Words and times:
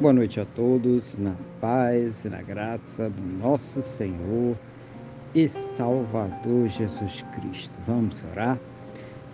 Boa 0.00 0.12
noite 0.12 0.38
a 0.38 0.44
todos, 0.44 1.18
na 1.18 1.34
paz 1.60 2.24
e 2.24 2.28
na 2.28 2.40
graça 2.40 3.10
do 3.10 3.20
nosso 3.20 3.82
Senhor 3.82 4.56
e 5.34 5.48
Salvador 5.48 6.68
Jesus 6.68 7.24
Cristo. 7.34 7.72
Vamos 7.84 8.22
orar? 8.30 8.60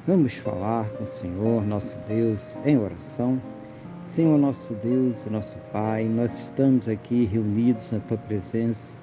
Vamos 0.07 0.37
falar 0.37 0.89
com 0.89 1.05
o 1.05 1.07
Senhor, 1.07 1.67
nosso 1.67 1.99
Deus, 2.09 2.59
em 2.65 2.79
oração. 2.79 3.39
Senhor, 4.05 4.39
nosso 4.39 4.73
Deus 4.83 5.27
e 5.27 5.29
nosso 5.29 5.55
Pai, 5.71 6.05
nós 6.05 6.33
estamos 6.45 6.89
aqui 6.89 7.27
reunidos 7.27 7.93
na 7.93 8.01
Tua 8.01 8.17
presença, 8.17 8.97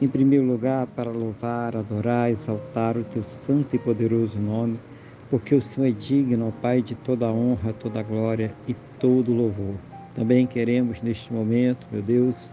em 0.00 0.08
primeiro 0.08 0.46
lugar 0.46 0.86
para 0.86 1.10
louvar, 1.10 1.76
adorar, 1.76 2.30
exaltar 2.30 2.96
o 2.96 3.04
Teu 3.04 3.22
santo 3.22 3.76
e 3.76 3.78
poderoso 3.78 4.38
nome, 4.38 4.80
porque 5.28 5.54
o 5.54 5.60
Senhor 5.60 5.88
é 5.88 5.90
digno, 5.90 6.48
ó 6.48 6.62
Pai, 6.62 6.80
de 6.80 6.94
toda 6.94 7.30
honra, 7.30 7.74
toda 7.74 8.02
glória 8.02 8.54
e 8.66 8.74
todo 8.98 9.34
louvor. 9.34 9.74
Também 10.16 10.46
queremos 10.46 11.02
neste 11.02 11.30
momento, 11.30 11.86
meu 11.92 12.00
Deus, 12.00 12.50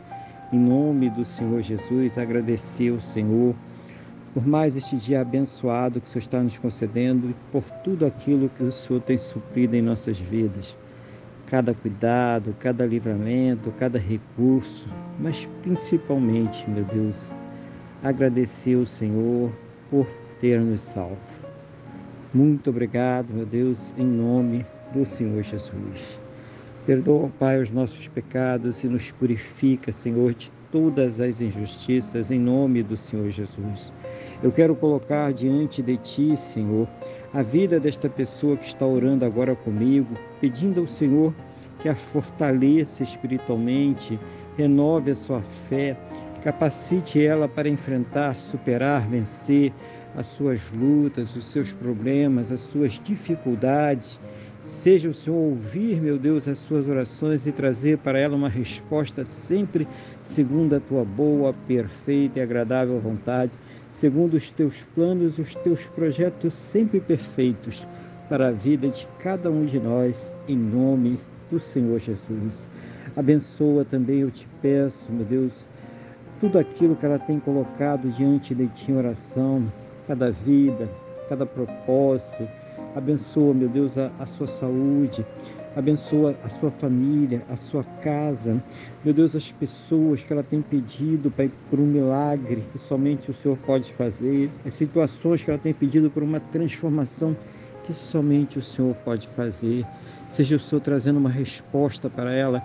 em 0.51 0.59
nome 0.59 1.09
do 1.09 1.23
Senhor 1.23 1.61
Jesus, 1.61 2.17
agradecer 2.17 2.91
ao 2.91 2.99
Senhor 2.99 3.55
por 4.33 4.45
mais 4.45 4.75
este 4.75 4.97
dia 4.97 5.21
abençoado 5.21 6.01
que 6.01 6.07
o 6.07 6.09
Senhor 6.09 6.19
está 6.19 6.43
nos 6.43 6.57
concedendo 6.57 7.29
e 7.29 7.35
por 7.53 7.63
tudo 7.81 8.05
aquilo 8.05 8.49
que 8.49 8.63
o 8.63 8.71
Senhor 8.71 8.99
tem 8.99 9.17
suprido 9.17 9.77
em 9.77 9.81
nossas 9.81 10.19
vidas. 10.19 10.77
Cada 11.47 11.73
cuidado, 11.73 12.53
cada 12.59 12.85
livramento, 12.85 13.71
cada 13.79 13.97
recurso, 13.97 14.85
mas 15.17 15.47
principalmente, 15.61 16.69
meu 16.69 16.83
Deus, 16.83 17.31
agradecer 18.03 18.75
ao 18.75 18.85
Senhor 18.85 19.49
por 19.89 20.05
ter 20.41 20.59
nos 20.59 20.81
salvo. 20.81 21.17
Muito 22.33 22.71
obrigado, 22.71 23.33
meu 23.33 23.45
Deus, 23.45 23.93
em 23.97 24.05
nome 24.05 24.65
do 24.93 25.05
Senhor 25.05 25.41
Jesus. 25.43 26.22
Perdoa, 26.85 27.31
Pai, 27.39 27.61
os 27.61 27.71
nossos 27.71 28.09
pecados 28.09 28.83
e 28.83 28.87
nos 28.87 29.09
purifica, 29.09 29.93
Senhor, 29.93 30.33
de 30.33 30.51
todas 30.69 31.21
as 31.21 31.39
injustiças, 31.39 32.29
em 32.29 32.37
nome 32.37 32.83
do 32.83 32.97
Senhor 32.97 33.29
Jesus. 33.29 33.93
Eu 34.43 34.51
quero 34.51 34.75
colocar 34.75 35.31
diante 35.31 35.81
de 35.81 35.95
Ti, 35.95 36.35
Senhor, 36.35 36.85
a 37.33 37.41
vida 37.41 37.79
desta 37.79 38.09
pessoa 38.09 38.57
que 38.57 38.67
está 38.67 38.85
orando 38.85 39.23
agora 39.23 39.55
comigo, 39.55 40.13
pedindo 40.41 40.81
ao 40.81 40.87
Senhor 40.87 41.33
que 41.79 41.87
a 41.87 41.95
fortaleça 41.95 43.01
espiritualmente, 43.01 44.19
renove 44.57 45.11
a 45.11 45.15
sua 45.15 45.41
fé, 45.69 45.97
capacite 46.43 47.25
ela 47.25 47.47
para 47.47 47.69
enfrentar, 47.69 48.35
superar, 48.35 49.07
vencer 49.07 49.71
as 50.17 50.27
suas 50.27 50.59
lutas, 50.71 51.33
os 51.33 51.45
seus 51.45 51.71
problemas, 51.71 52.51
as 52.51 52.59
suas 52.59 52.99
dificuldades 53.01 54.19
Seja 54.63 55.09
o 55.09 55.13
Senhor 55.13 55.35
ouvir, 55.35 56.01
meu 56.01 56.17
Deus, 56.17 56.47
as 56.47 56.57
suas 56.57 56.87
orações 56.87 57.45
e 57.45 57.51
trazer 57.51 57.97
para 57.97 58.17
ela 58.17 58.33
uma 58.33 58.47
resposta 58.47 59.25
sempre 59.25 59.85
segundo 60.21 60.73
a 60.73 60.79
tua 60.79 61.03
boa, 61.03 61.53
perfeita 61.67 62.39
e 62.39 62.41
agradável 62.41 62.97
vontade, 62.97 63.51
segundo 63.91 64.35
os 64.35 64.49
teus 64.49 64.85
planos 64.95 65.37
os 65.37 65.53
teus 65.53 65.85
projetos 65.87 66.53
sempre 66.53 67.01
perfeitos 67.01 67.85
para 68.29 68.47
a 68.47 68.51
vida 68.51 68.87
de 68.87 69.05
cada 69.19 69.51
um 69.51 69.65
de 69.65 69.77
nós, 69.81 70.31
em 70.47 70.55
nome 70.55 71.19
do 71.51 71.59
Senhor 71.59 71.99
Jesus. 71.99 72.65
Abençoa 73.17 73.83
também, 73.83 74.19
eu 74.19 74.31
te 74.31 74.47
peço, 74.61 75.11
meu 75.11 75.25
Deus, 75.25 75.51
tudo 76.39 76.57
aquilo 76.57 76.95
que 76.95 77.05
ela 77.05 77.19
tem 77.19 77.37
colocado 77.37 78.09
diante 78.11 78.55
de 78.55 78.67
ti 78.67 78.93
em 78.93 78.95
oração, 78.95 79.69
cada 80.07 80.31
vida, 80.31 80.89
cada 81.27 81.45
propósito 81.45 82.47
Abençoa, 82.95 83.55
meu 83.55 83.67
Deus, 83.67 83.97
a, 83.97 84.11
a 84.19 84.25
sua 84.27 84.45
saúde, 84.45 85.25
abençoa 85.75 86.35
a 86.43 86.49
sua 86.49 86.69
família, 86.69 87.41
a 87.49 87.55
sua 87.55 87.83
casa. 88.03 88.61
Meu 89.03 89.11
Deus, 89.11 89.35
as 89.35 89.51
pessoas 89.51 90.23
que 90.23 90.31
ela 90.31 90.43
tem 90.43 90.61
pedido, 90.61 91.31
Pai, 91.31 91.51
por 91.71 91.79
um 91.79 91.87
milagre 91.87 92.63
que 92.71 92.77
somente 92.77 93.31
o 93.31 93.33
Senhor 93.33 93.57
pode 93.65 93.91
fazer, 93.93 94.51
as 94.63 94.75
situações 94.75 95.41
que 95.41 95.49
ela 95.49 95.59
tem 95.59 95.73
pedido 95.73 96.11
por 96.11 96.21
uma 96.21 96.39
transformação 96.39 97.35
que 97.83 97.93
somente 97.93 98.59
o 98.59 98.63
Senhor 98.63 98.93
pode 98.97 99.27
fazer. 99.29 99.83
Seja 100.27 100.55
o 100.55 100.59
Senhor 100.59 100.79
trazendo 100.79 101.17
uma 101.17 101.31
resposta 101.31 102.11
para 102.11 102.31
ela, 102.31 102.61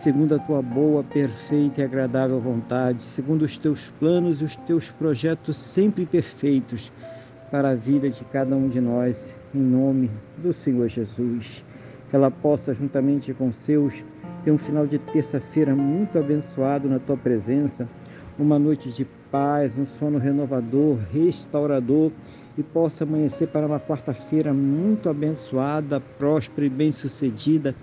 segundo 0.00 0.36
a 0.36 0.38
tua 0.38 0.62
boa, 0.62 1.02
perfeita 1.02 1.80
e 1.80 1.84
agradável 1.84 2.40
vontade, 2.40 3.02
segundo 3.02 3.42
os 3.42 3.58
teus 3.58 3.90
planos 3.98 4.40
e 4.40 4.44
os 4.44 4.54
teus 4.54 4.92
projetos 4.92 5.56
sempre 5.56 6.06
perfeitos 6.06 6.92
para 7.50 7.70
a 7.70 7.74
vida 7.74 8.08
de 8.08 8.24
cada 8.26 8.54
um 8.54 8.68
de 8.68 8.80
nós 8.80 9.41
em 9.54 9.60
nome 9.60 10.10
do 10.38 10.52
Senhor 10.52 10.88
Jesus. 10.88 11.64
Que 12.08 12.16
ela 12.16 12.30
possa, 12.30 12.74
juntamente 12.74 13.32
com 13.32 13.52
seus, 13.52 14.02
ter 14.44 14.50
um 14.50 14.58
final 14.58 14.86
de 14.86 14.98
terça-feira 14.98 15.74
muito 15.74 16.18
abençoado 16.18 16.88
na 16.88 16.98
tua 16.98 17.16
presença, 17.16 17.88
uma 18.38 18.58
noite 18.58 18.90
de 18.90 19.06
paz, 19.30 19.76
um 19.78 19.86
sono 19.86 20.18
renovador, 20.18 20.98
restaurador 21.12 22.10
e 22.56 22.62
possa 22.62 23.04
amanhecer 23.04 23.48
para 23.48 23.66
uma 23.66 23.80
quarta-feira 23.80 24.52
muito 24.52 25.08
abençoada, 25.08 26.00
próspera 26.00 26.66
e 26.66 26.70
bem-sucedida, 26.70 27.74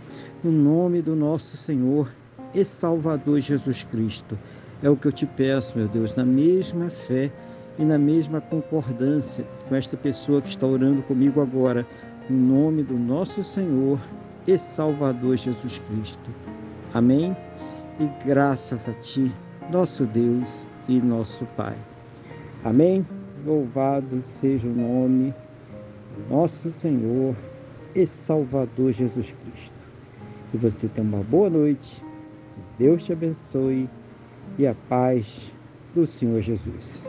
no 0.44 0.52
nome 0.52 1.02
do 1.02 1.16
nosso 1.16 1.58
Senhor 1.58 2.12
e 2.54 2.64
Salvador 2.64 3.40
Jesus 3.40 3.84
Cristo. 3.84 4.38
É 4.82 4.90
o 4.90 4.96
que 4.96 5.08
eu 5.08 5.12
te 5.12 5.26
peço, 5.26 5.78
meu 5.78 5.88
Deus, 5.88 6.16
na 6.16 6.26
mesma 6.26 6.90
fé 6.90 7.32
e 7.80 7.86
na 7.86 7.98
mesma 7.98 8.42
concordância 8.42 9.46
com 9.68 9.74
esta 9.74 9.96
pessoa 9.96 10.42
que 10.42 10.50
está 10.50 10.68
orando 10.68 11.02
comigo 11.04 11.42
agora, 11.42 11.88
em 12.30 12.34
nome 12.34 12.84
do 12.84 13.00
nosso 13.00 13.42
Senhor 13.42 13.98
e 14.46 14.58
Salvador 14.58 15.38
Jesus 15.38 15.82
Cristo. 15.88 16.30
Amém? 16.94 17.36
E 17.98 18.28
graças 18.28 18.88
a 18.90 18.94
Ti, 18.96 19.32
nosso 19.72 20.06
Deus 20.06 20.68
e 20.90 21.00
nosso 21.00 21.46
Pai. 21.56 21.76
Amém? 22.66 23.08
Louvado 23.46 24.22
seja 24.22 24.68
o 24.68 24.76
nome 24.76 25.34
do 26.18 26.36
nosso 26.36 26.70
Senhor 26.72 27.34
e 27.96 28.06
Salvador 28.06 28.92
Jesus 28.92 29.32
Cristo. 29.32 29.80
Que 30.52 30.58
você 30.58 30.90
tenha 30.90 31.08
uma 31.08 31.24
boa 31.24 31.50
noite, 31.50 32.04
que 32.56 32.84
Deus 32.84 33.06
te 33.06 33.14
abençoe 33.14 33.90
e 34.58 34.68
a 34.68 34.76
paz 34.90 35.50
do 35.96 36.06
Senhor 36.06 36.42
Jesus. 36.42 37.08